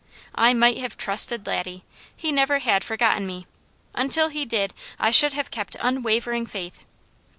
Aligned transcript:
I 0.33 0.55
might 0.55 0.79
have 0.79 0.97
trusted 0.97 1.45
Laddie. 1.45 1.83
He 2.15 2.31
never 2.31 2.57
had 2.57 2.83
forgotten 2.83 3.27
me; 3.27 3.45
until 3.93 4.29
he 4.29 4.45
did, 4.45 4.73
I 4.97 5.11
should 5.11 5.33
have 5.33 5.51
kept 5.51 5.77
unwavering 5.79 6.47
faith. 6.47 6.85